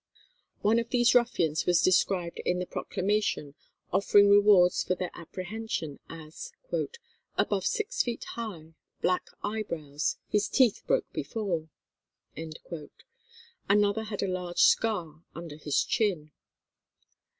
[0.63, 3.53] One of these ruffians was described in the proclamation
[3.93, 6.51] offering rewards for their apprehension as
[7.37, 11.69] "above six feet high, black eyebrows, his teeth broke before;"
[13.69, 16.31] another had a large scar under his chin.